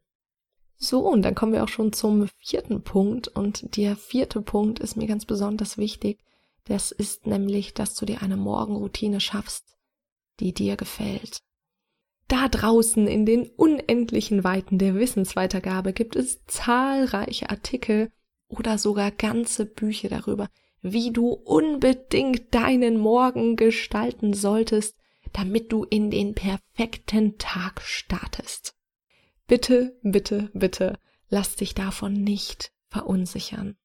So, 0.78 1.08
und 1.08 1.22
dann 1.22 1.36
kommen 1.36 1.54
wir 1.54 1.64
auch 1.64 1.70
schon 1.70 1.94
zum 1.94 2.28
vierten 2.40 2.84
Punkt 2.84 3.30
und 3.30 3.78
der 3.78 3.96
vierte 3.96 4.42
Punkt 4.42 4.80
ist 4.80 4.98
mir 4.98 5.08
ganz 5.08 5.26
besonders 5.26 5.78
wichtig. 5.78 6.20
Das 6.66 6.92
ist 6.92 7.28
nämlich, 7.28 7.74
dass 7.74 7.96
du 7.96 8.06
dir 8.06 8.22
eine 8.22 8.38
Morgenroutine 8.38 9.22
schaffst, 9.22 9.78
die 10.40 10.54
dir 10.54 10.76
gefällt. 10.76 11.42
Da 12.28 12.50
draußen 12.50 13.08
in 13.08 13.26
den 13.26 13.48
unendlichen 13.48 14.44
Weiten 14.44 14.80
der 14.80 14.96
Wissensweitergabe 14.96 15.94
gibt 15.94 16.16
es 16.16 16.44
zahlreiche 16.46 17.50
Artikel 17.50 18.12
oder 18.48 18.78
sogar 18.78 19.12
ganze 19.12 19.66
Bücher 19.66 20.10
darüber, 20.10 20.50
wie 20.82 21.12
du 21.12 21.30
unbedingt 21.30 22.54
deinen 22.54 22.98
Morgen 22.98 23.56
gestalten 23.56 24.34
solltest, 24.34 24.96
damit 25.34 25.72
du 25.72 25.84
in 25.84 26.12
den 26.12 26.36
perfekten 26.36 27.38
Tag 27.38 27.82
startest. 27.82 28.76
Bitte, 29.48 29.98
bitte, 30.04 30.50
bitte, 30.54 31.00
lass 31.30 31.56
dich 31.56 31.74
davon 31.74 32.14
nicht 32.14 32.72
verunsichern. 32.90 33.78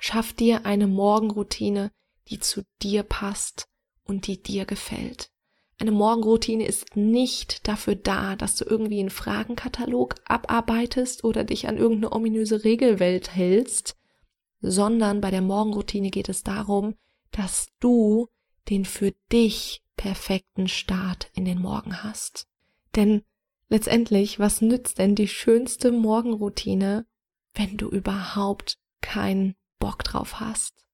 Schaff 0.00 0.32
dir 0.32 0.64
eine 0.64 0.86
Morgenroutine, 0.86 1.90
die 2.28 2.38
zu 2.38 2.62
dir 2.82 3.02
passt 3.02 3.66
und 4.04 4.26
die 4.26 4.42
dir 4.42 4.64
gefällt. 4.64 5.30
Eine 5.78 5.90
Morgenroutine 5.90 6.66
ist 6.66 6.96
nicht 6.96 7.66
dafür 7.66 7.96
da, 7.96 8.36
dass 8.36 8.54
du 8.56 8.64
irgendwie 8.64 9.00
einen 9.00 9.10
Fragenkatalog 9.10 10.14
abarbeitest 10.24 11.24
oder 11.24 11.42
dich 11.42 11.68
an 11.68 11.78
irgendeine 11.78 12.12
ominöse 12.12 12.64
Regelwelt 12.64 13.34
hältst, 13.34 13.96
sondern 14.64 15.20
bei 15.20 15.30
der 15.30 15.42
Morgenroutine 15.42 16.10
geht 16.10 16.28
es 16.28 16.42
darum, 16.42 16.94
dass 17.30 17.68
du 17.80 18.28
den 18.68 18.84
für 18.84 19.12
dich 19.30 19.82
perfekten 19.96 20.68
Start 20.68 21.30
in 21.34 21.44
den 21.44 21.60
Morgen 21.60 22.02
hast. 22.02 22.48
Denn 22.96 23.22
letztendlich, 23.68 24.38
was 24.38 24.62
nützt 24.62 24.98
denn 24.98 25.14
die 25.14 25.28
schönste 25.28 25.92
Morgenroutine, 25.92 27.06
wenn 27.54 27.76
du 27.76 27.88
überhaupt 27.88 28.78
keinen 29.00 29.54
Bock 29.78 30.02
drauf 30.02 30.40
hast? 30.40 30.86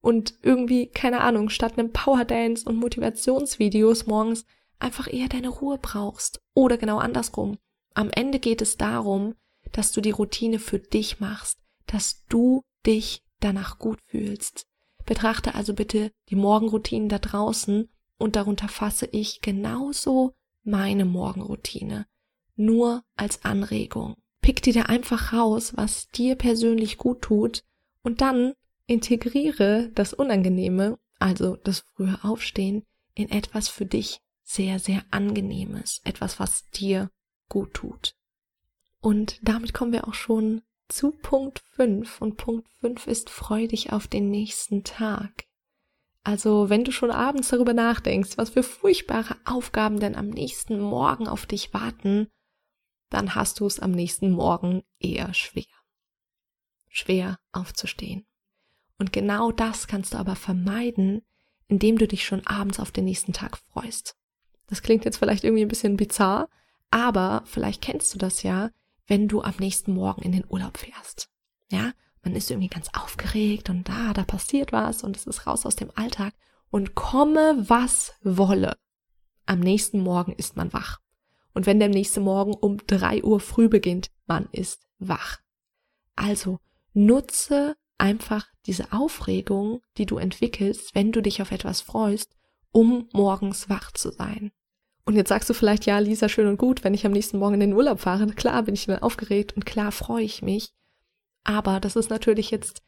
Und 0.00 0.34
irgendwie, 0.42 0.86
keine 0.86 1.20
Ahnung, 1.20 1.50
statt 1.50 1.78
einem 1.78 1.92
Powerdance 1.92 2.66
und 2.66 2.76
Motivationsvideos 2.76 4.06
morgens 4.06 4.46
einfach 4.78 5.12
eher 5.12 5.28
deine 5.28 5.50
Ruhe 5.50 5.78
brauchst. 5.80 6.40
Oder 6.54 6.78
genau 6.78 6.98
andersrum. 6.98 7.58
Am 7.92 8.08
Ende 8.10 8.38
geht 8.38 8.62
es 8.62 8.78
darum, 8.78 9.34
dass 9.72 9.92
du 9.92 10.00
die 10.00 10.10
Routine 10.10 10.58
für 10.58 10.78
dich 10.78 11.20
machst, 11.20 11.58
dass 11.84 12.24
du 12.26 12.62
dich 12.86 13.22
danach 13.40 13.78
gut 13.78 14.00
fühlst. 14.06 14.66
Betrachte 15.06 15.54
also 15.54 15.74
bitte 15.74 16.12
die 16.28 16.36
Morgenroutinen 16.36 17.08
da 17.08 17.18
draußen 17.18 17.88
und 18.18 18.36
darunter 18.36 18.68
fasse 18.68 19.08
ich 19.10 19.40
genauso 19.40 20.34
meine 20.62 21.04
Morgenroutine. 21.04 22.06
Nur 22.56 23.02
als 23.16 23.44
Anregung. 23.44 24.16
Pick 24.42 24.62
dir 24.62 24.72
da 24.72 24.82
einfach 24.82 25.32
raus, 25.32 25.72
was 25.76 26.08
dir 26.08 26.36
persönlich 26.36 26.98
gut 26.98 27.22
tut 27.22 27.64
und 28.02 28.20
dann 28.20 28.54
integriere 28.86 29.90
das 29.94 30.12
Unangenehme, 30.12 30.98
also 31.18 31.56
das 31.56 31.80
frühe 31.80 32.18
Aufstehen, 32.22 32.84
in 33.14 33.30
etwas 33.30 33.68
für 33.68 33.86
dich 33.86 34.20
sehr, 34.42 34.78
sehr 34.78 35.04
angenehmes, 35.10 36.00
etwas, 36.04 36.40
was 36.40 36.68
dir 36.70 37.10
gut 37.48 37.74
tut. 37.74 38.14
Und 39.00 39.38
damit 39.42 39.72
kommen 39.72 39.92
wir 39.92 40.08
auch 40.08 40.14
schon 40.14 40.62
zu 40.92 41.12
Punkt 41.12 41.60
5 41.72 42.20
und 42.20 42.36
Punkt 42.36 42.68
5 42.80 43.06
ist 43.06 43.30
freu 43.30 43.66
dich 43.66 43.92
auf 43.92 44.08
den 44.08 44.30
nächsten 44.30 44.84
Tag. 44.84 45.44
Also 46.22 46.68
wenn 46.68 46.84
du 46.84 46.92
schon 46.92 47.10
abends 47.10 47.48
darüber 47.48 47.72
nachdenkst, 47.72 48.36
was 48.36 48.50
für 48.50 48.62
furchtbare 48.62 49.36
Aufgaben 49.44 50.00
denn 50.00 50.16
am 50.16 50.28
nächsten 50.28 50.78
Morgen 50.78 51.26
auf 51.28 51.46
dich 51.46 51.72
warten, 51.72 52.28
dann 53.08 53.34
hast 53.34 53.60
du 53.60 53.66
es 53.66 53.80
am 53.80 53.90
nächsten 53.90 54.30
Morgen 54.30 54.82
eher 54.98 55.32
schwer. 55.34 55.64
Schwer 56.88 57.38
aufzustehen. 57.52 58.26
Und 58.98 59.12
genau 59.12 59.50
das 59.50 59.86
kannst 59.86 60.14
du 60.14 60.18
aber 60.18 60.36
vermeiden, 60.36 61.22
indem 61.68 61.96
du 61.96 62.06
dich 62.06 62.24
schon 62.26 62.46
abends 62.46 62.78
auf 62.78 62.90
den 62.90 63.06
nächsten 63.06 63.32
Tag 63.32 63.56
freust. 63.56 64.16
Das 64.66 64.82
klingt 64.82 65.04
jetzt 65.04 65.16
vielleicht 65.16 65.44
irgendwie 65.44 65.64
ein 65.64 65.68
bisschen 65.68 65.96
bizarr, 65.96 66.48
aber 66.90 67.42
vielleicht 67.46 67.80
kennst 67.80 68.12
du 68.14 68.18
das 68.18 68.42
ja, 68.42 68.70
wenn 69.10 69.26
du 69.26 69.42
am 69.42 69.54
nächsten 69.58 69.92
Morgen 69.92 70.22
in 70.22 70.30
den 70.30 70.44
Urlaub 70.48 70.78
fährst. 70.78 71.28
Ja, 71.68 71.92
man 72.22 72.36
ist 72.36 72.48
irgendwie 72.50 72.68
ganz 72.68 72.88
aufgeregt 72.94 73.68
und 73.68 73.88
da, 73.88 74.12
da 74.14 74.22
passiert 74.24 74.72
was 74.72 75.02
und 75.02 75.16
es 75.16 75.26
ist 75.26 75.48
raus 75.48 75.66
aus 75.66 75.74
dem 75.74 75.90
Alltag 75.96 76.32
und 76.70 76.94
komme 76.94 77.56
was 77.68 78.14
wolle. 78.22 78.76
Am 79.46 79.58
nächsten 79.58 80.00
Morgen 80.00 80.32
ist 80.32 80.56
man 80.56 80.72
wach. 80.72 81.00
Und 81.54 81.66
wenn 81.66 81.80
der 81.80 81.88
nächste 81.88 82.20
Morgen 82.20 82.54
um 82.54 82.78
drei 82.86 83.24
Uhr 83.24 83.40
früh 83.40 83.68
beginnt, 83.68 84.12
man 84.26 84.48
ist 84.52 84.86
wach. 85.00 85.38
Also 86.14 86.60
nutze 86.92 87.74
einfach 87.98 88.46
diese 88.66 88.92
Aufregung, 88.92 89.82
die 89.96 90.06
du 90.06 90.18
entwickelst, 90.18 90.94
wenn 90.94 91.10
du 91.10 91.20
dich 91.20 91.42
auf 91.42 91.50
etwas 91.50 91.80
freust, 91.80 92.36
um 92.70 93.08
morgens 93.12 93.68
wach 93.68 93.90
zu 93.90 94.12
sein. 94.12 94.52
Und 95.10 95.16
jetzt 95.16 95.30
sagst 95.30 95.50
du 95.50 95.54
vielleicht, 95.54 95.86
ja, 95.86 95.98
Lisa, 95.98 96.28
schön 96.28 96.46
und 96.46 96.56
gut, 96.56 96.84
wenn 96.84 96.94
ich 96.94 97.04
am 97.04 97.10
nächsten 97.10 97.38
Morgen 97.38 97.54
in 97.54 97.60
den 97.60 97.72
Urlaub 97.72 97.98
fahre, 97.98 98.28
klar 98.28 98.62
bin 98.62 98.74
ich 98.74 98.86
dann 98.86 99.02
aufgeregt 99.02 99.56
und 99.56 99.66
klar 99.66 99.90
freue 99.90 100.22
ich 100.22 100.40
mich. 100.40 100.70
Aber 101.42 101.80
das 101.80 101.96
ist 101.96 102.10
natürlich 102.10 102.52
jetzt 102.52 102.84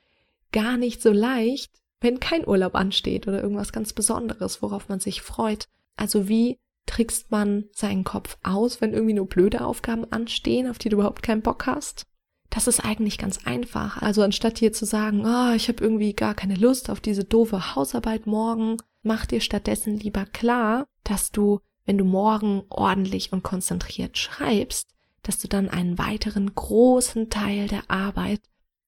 gar 0.52 0.76
nicht 0.76 1.02
so 1.02 1.10
leicht, 1.10 1.72
wenn 2.00 2.20
kein 2.20 2.46
Urlaub 2.46 2.76
ansteht 2.76 3.26
oder 3.26 3.42
irgendwas 3.42 3.72
ganz 3.72 3.92
Besonderes, 3.92 4.62
worauf 4.62 4.88
man 4.88 5.00
sich 5.00 5.20
freut. 5.20 5.66
Also 5.96 6.28
wie 6.28 6.60
trickst 6.86 7.32
man 7.32 7.64
seinen 7.72 8.04
Kopf 8.04 8.38
aus, 8.44 8.80
wenn 8.80 8.92
irgendwie 8.92 9.14
nur 9.14 9.26
blöde 9.26 9.64
Aufgaben 9.64 10.04
anstehen, 10.12 10.70
auf 10.70 10.78
die 10.78 10.90
du 10.90 10.98
überhaupt 10.98 11.24
keinen 11.24 11.42
Bock 11.42 11.66
hast? 11.66 12.06
Das 12.50 12.68
ist 12.68 12.84
eigentlich 12.84 13.18
ganz 13.18 13.46
einfach. 13.46 14.00
Also 14.00 14.22
anstatt 14.22 14.60
dir 14.60 14.72
zu 14.72 14.84
sagen, 14.84 15.26
oh, 15.26 15.54
ich 15.56 15.66
habe 15.66 15.82
irgendwie 15.82 16.12
gar 16.12 16.34
keine 16.34 16.54
Lust 16.54 16.88
auf 16.88 17.00
diese 17.00 17.24
doofe 17.24 17.74
Hausarbeit 17.74 18.28
morgen, 18.28 18.76
mach 19.02 19.26
dir 19.26 19.40
stattdessen 19.40 19.96
lieber 19.96 20.24
klar, 20.24 20.86
dass 21.02 21.32
du 21.32 21.58
wenn 21.84 21.98
du 21.98 22.04
morgen 22.04 22.62
ordentlich 22.68 23.32
und 23.32 23.42
konzentriert 23.42 24.18
schreibst, 24.18 24.94
dass 25.22 25.38
du 25.38 25.48
dann 25.48 25.68
einen 25.68 25.98
weiteren 25.98 26.54
großen 26.54 27.30
Teil 27.30 27.68
der 27.68 27.90
Arbeit 27.90 28.40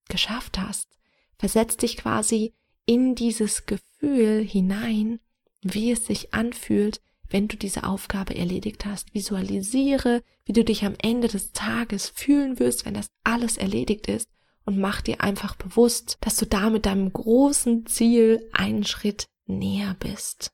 geschafft 0.08 0.58
hast. 0.58 0.88
Versetz 1.38 1.76
dich 1.76 1.96
quasi 1.96 2.54
in 2.86 3.14
dieses 3.14 3.66
Gefühl 3.66 4.44
hinein, 4.44 5.20
wie 5.62 5.90
es 5.92 6.06
sich 6.06 6.34
anfühlt, 6.34 7.00
wenn 7.28 7.48
du 7.48 7.56
diese 7.56 7.84
Aufgabe 7.84 8.36
erledigt 8.36 8.84
hast. 8.84 9.14
Visualisiere, 9.14 10.22
wie 10.44 10.52
du 10.52 10.64
dich 10.64 10.84
am 10.84 10.94
Ende 11.00 11.28
des 11.28 11.52
Tages 11.52 12.08
fühlen 12.08 12.58
wirst, 12.58 12.84
wenn 12.84 12.94
das 12.94 13.08
alles 13.24 13.56
erledigt 13.56 14.06
ist 14.08 14.28
und 14.64 14.78
mach 14.78 15.00
dir 15.00 15.20
einfach 15.20 15.56
bewusst, 15.56 16.18
dass 16.20 16.36
du 16.36 16.46
damit 16.46 16.86
deinem 16.86 17.12
großen 17.12 17.86
Ziel 17.86 18.48
einen 18.52 18.84
Schritt 18.84 19.26
näher 19.46 19.96
bist. 19.98 20.52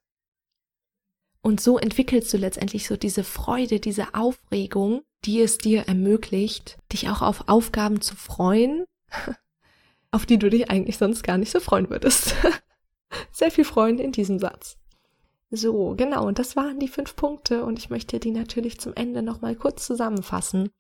Und 1.43 1.61
so 1.61 1.79
entwickelst 1.79 2.33
du 2.33 2.37
letztendlich 2.37 2.87
so 2.87 2.97
diese 2.97 3.25
Freude, 3.25 3.81
diese 3.81 4.15
Aufregung, 4.15 5.03
die 5.25 5.41
es 5.41 5.59
dir 5.59 5.83
ermöglicht, 5.83 6.79
dich 6.93 7.09
auch 7.09 7.23
auf 7.23 7.49
Aufgaben 7.49 8.01
zu 8.01 8.15
freuen, 8.15 8.85
auf 10.11 10.27
die 10.27 10.39
du 10.39 10.51
dich 10.51 10.71
eigentlich 10.71 10.99
sonst 10.99 11.23
gar 11.23 11.39
nicht 11.39 11.51
so 11.51 11.61
freuen 11.61 11.89
würdest. 11.89 12.35
Sehr 13.33 13.51
viel 13.51 13.65
Freuen 13.65 13.99
in 13.99 14.13
diesem 14.13 14.39
Satz. 14.39 14.77
So, 15.51 15.95
genau, 15.97 16.27
und 16.27 16.39
das 16.39 16.55
waren 16.55 16.79
die 16.79 16.89
fünf 16.89 17.17
Punkte 17.17 17.65
und 17.65 17.79
ich 17.79 17.91
möchte 17.91 18.21
die 18.21 18.31
natürlich 18.31 18.79
zum 18.79 18.95
Ende 18.95 19.23
nochmal 19.23 19.57
kurz 19.57 19.85
zusammenfassen. 19.85 20.71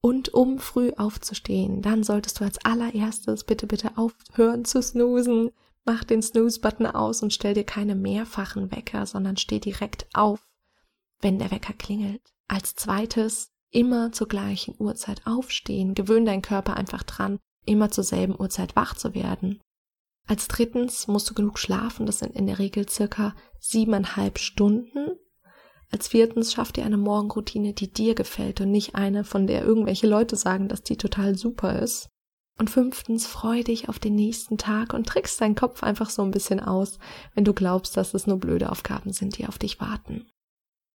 Und 0.00 0.32
um 0.32 0.60
früh 0.60 0.92
aufzustehen, 0.96 1.82
dann 1.82 2.04
solltest 2.04 2.38
du 2.38 2.44
als 2.44 2.64
allererstes 2.64 3.42
bitte, 3.42 3.66
bitte 3.66 3.98
aufhören 3.98 4.64
zu 4.64 4.80
snoosen, 4.80 5.50
Mach 5.88 6.04
den 6.04 6.20
Snooze-Button 6.20 6.84
aus 6.84 7.22
und 7.22 7.32
stell 7.32 7.54
dir 7.54 7.64
keine 7.64 7.94
mehrfachen 7.94 8.70
Wecker, 8.70 9.06
sondern 9.06 9.38
steh 9.38 9.58
direkt 9.58 10.06
auf, 10.12 10.46
wenn 11.22 11.38
der 11.38 11.50
Wecker 11.50 11.72
klingelt. 11.72 12.20
Als 12.46 12.74
zweites, 12.74 13.52
immer 13.70 14.12
zur 14.12 14.28
gleichen 14.28 14.74
Uhrzeit 14.78 15.26
aufstehen. 15.26 15.94
Gewöhn 15.94 16.26
deinen 16.26 16.42
Körper 16.42 16.76
einfach 16.76 17.04
dran, 17.04 17.38
immer 17.64 17.90
zur 17.90 18.04
selben 18.04 18.38
Uhrzeit 18.38 18.76
wach 18.76 18.96
zu 18.96 19.14
werden. 19.14 19.62
Als 20.26 20.46
drittens 20.46 21.08
musst 21.08 21.30
du 21.30 21.32
genug 21.32 21.58
schlafen, 21.58 22.04
das 22.04 22.18
sind 22.18 22.36
in 22.36 22.46
der 22.46 22.58
Regel 22.58 22.86
circa 22.86 23.34
siebeneinhalb 23.58 24.38
Stunden. 24.38 25.16
Als 25.90 26.08
viertens 26.08 26.52
schaff 26.52 26.70
dir 26.70 26.84
eine 26.84 26.98
Morgenroutine, 26.98 27.72
die 27.72 27.90
dir 27.90 28.14
gefällt 28.14 28.60
und 28.60 28.70
nicht 28.70 28.94
eine, 28.94 29.24
von 29.24 29.46
der 29.46 29.64
irgendwelche 29.64 30.06
Leute 30.06 30.36
sagen, 30.36 30.68
dass 30.68 30.82
die 30.82 30.98
total 30.98 31.34
super 31.38 31.80
ist. 31.80 32.10
Und 32.58 32.70
fünftens, 32.70 33.26
freu 33.26 33.62
dich 33.62 33.88
auf 33.88 34.00
den 34.00 34.16
nächsten 34.16 34.58
Tag 34.58 34.92
und 34.92 35.06
trickst 35.06 35.40
deinen 35.40 35.54
Kopf 35.54 35.84
einfach 35.84 36.10
so 36.10 36.22
ein 36.22 36.32
bisschen 36.32 36.58
aus, 36.58 36.98
wenn 37.34 37.44
du 37.44 37.54
glaubst, 37.54 37.96
dass 37.96 38.14
es 38.14 38.26
nur 38.26 38.38
blöde 38.38 38.70
Aufgaben 38.70 39.12
sind, 39.12 39.38
die 39.38 39.46
auf 39.46 39.58
dich 39.58 39.80
warten. 39.80 40.26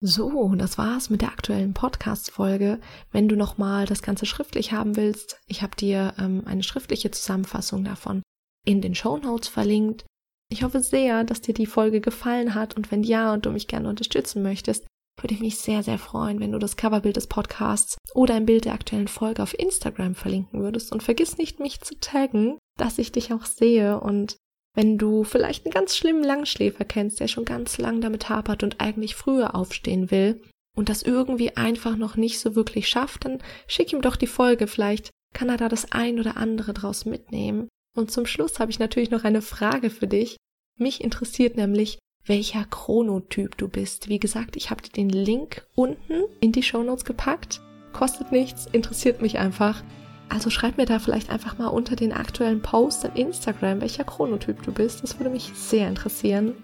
So, 0.05 0.53
das 0.57 0.79
war's 0.79 1.11
mit 1.11 1.23
der 1.23 1.29
aktuellen 1.29 1.75
Podcast-Folge. 1.75 2.81
Wenn 3.13 3.29
du 3.29 3.37
nochmal 3.37 3.87
das 3.87 4.03
Ganze 4.03 4.27
schriftlich 4.27 4.73
haben 4.73 4.97
willst, 4.97 5.41
ich 5.47 5.63
habe 5.63 5.77
dir 5.77 6.15
ähm, 6.19 6.43
eine 6.45 6.65
schriftliche 6.65 7.13
Zusammenfassung 7.13 7.85
davon 7.85 8.23
in 8.67 8.81
den 8.81 8.97
Show 8.97 9.17
Notes 9.19 9.47
verlinkt. 9.47 10.05
Ich 10.51 10.65
hoffe 10.65 10.81
sehr, 10.81 11.23
dass 11.23 11.41
dir 11.41 11.55
die 11.55 11.67
Folge 11.67 12.01
gefallen 12.01 12.57
hat 12.57 12.77
und 12.77 12.91
wenn 12.91 13.05
ja 13.05 13.33
und 13.33 13.47
du 13.47 13.51
mich 13.51 13.69
gerne 13.69 13.89
unterstützen 13.89 14.43
möchtest, 14.43 14.85
würde 15.21 15.35
ich 15.35 15.41
mich 15.41 15.59
sehr, 15.59 15.83
sehr 15.83 15.99
freuen, 15.99 16.41
wenn 16.41 16.53
du 16.53 16.59
das 16.59 16.77
Coverbild 16.77 17.17
des 17.17 17.27
Podcasts 17.27 17.99
oder 18.15 18.35
ein 18.35 18.47
Bild 18.47 18.65
der 18.65 18.75
aktuellen 18.75 19.09
Folge 19.09 19.43
auf 19.43 19.59
Instagram 19.59 20.15
verlinken 20.15 20.61
würdest. 20.61 20.93
Und 20.93 21.03
vergiss 21.03 21.39
nicht, 21.39 21.61
mich 21.61 21.81
zu 21.81 21.99
taggen, 22.01 22.59
dass 22.79 22.99
ich 22.99 23.13
dich 23.13 23.33
auch 23.33 23.45
sehe. 23.45 24.01
Und 24.01 24.37
wenn 24.75 24.99
du 24.99 25.25
vielleicht 25.25 25.65
einen 25.65 25.73
ganz 25.73 25.97
schlimmen 25.97 26.25
Langschläfer 26.25 26.85
kennst, 26.85 27.21
der 27.21 27.29
schon 27.29 27.45
ganz 27.45 27.79
lang 27.79 28.01
damit 28.01 28.29
hapert 28.29 28.63
und 28.63 28.81
eigentlich 28.81 29.15
früher 29.15 29.55
aufstehen 29.55 30.11
will 30.11 30.43
und 30.75 30.89
das 30.89 31.03
irgendwie 31.03 31.57
einfach 31.57 31.97
noch 31.97 32.17
nicht 32.17 32.41
so 32.41 32.55
wirklich 32.55 32.89
schafft, 32.89 33.25
dann 33.25 33.43
schick 33.67 33.93
ihm 33.93 34.01
doch 34.01 34.17
die 34.17 34.27
Folge. 34.27 34.67
Vielleicht 34.67 35.11
kann 35.35 35.51
er 35.51 35.59
da 35.59 35.69
das 35.69 35.93
ein 35.93 36.19
oder 36.19 36.37
andere 36.37 36.73
draus 36.73 37.05
mitnehmen. 37.05 37.69
Und 37.95 38.11
zum 38.11 38.25
Schluss 38.25 38.59
habe 38.59 38.71
ich 38.71 38.79
natürlich 38.79 39.11
noch 39.11 39.25
eine 39.25 39.43
Frage 39.43 39.91
für 39.91 40.07
dich. 40.07 40.37
Mich 40.79 41.03
interessiert 41.03 41.57
nämlich, 41.57 41.99
welcher 42.27 42.65
Chronotyp 42.65 43.57
du 43.57 43.69
bist. 43.69 44.09
Wie 44.09 44.19
gesagt, 44.19 44.57
ich 44.57 44.71
habe 44.71 44.83
dir 44.83 44.93
den 44.93 45.09
Link 45.09 45.67
unten 45.75 46.25
in 46.41 46.53
die 46.53 46.63
Show 46.63 46.83
Notes 46.83 47.05
gepackt. 47.05 47.61
Kostet 47.93 48.33
nichts, 48.33 48.67
interessiert 48.67 49.21
mich 49.21 49.39
einfach. 49.39 49.83
Also 50.29 50.49
schreib 50.49 50.79
mir 50.79 50.87
da 50.87 50.99
vielleicht 50.99 51.31
einfach 51.31 51.59
mal 51.59 51.67
unter 51.67 51.95
den 51.95 52.13
aktuellen 52.13 52.63
Posts 52.63 53.05
in 53.05 53.27
Instagram, 53.27 53.81
welcher 53.81 54.05
Chronotyp 54.05 54.63
du 54.63 54.73
bist. 54.73 55.03
Das 55.03 55.19
würde 55.19 55.31
mich 55.31 55.53
sehr 55.55 55.89
interessieren. 55.89 56.55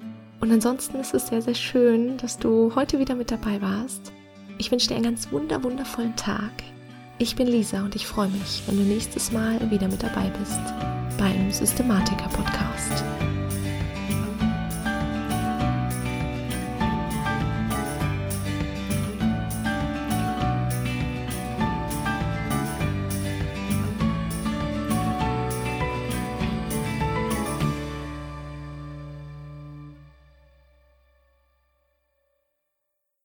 Und 0.41 0.53
ansonsten 0.53 0.99
ist 0.99 1.15
es 1.15 1.27
sehr, 1.27 1.43
sehr 1.43 1.55
schön, 1.55 2.17
dass 2.19 2.39
du 2.39 2.75
heute 2.75 2.99
wieder 2.99 3.15
mit 3.15 3.31
dabei 3.31 3.61
warst. 3.61 4.13
Ich 4.57 4.71
wünsche 4.71 4.89
dir 4.89 4.95
einen 4.95 5.05
ganz 5.05 5.31
wunder, 5.33 5.63
wundervollen 5.63 6.17
Tag. 6.17 6.53
Ich 7.19 7.35
bin 7.35 7.49
Lisa 7.49 7.85
und 7.85 7.97
ich 7.97 8.07
freue 8.07 8.29
mich, 8.29 8.63
wenn 8.67 8.77
du 8.77 8.85
nächstes 8.85 9.33
Mal 9.33 9.71
wieder 9.71 9.89
mit 9.89 10.03
dabei 10.03 10.31
bist 10.39 10.61
beim 11.19 11.51
Systematiker 11.51 12.29
Podcast. 12.29 13.05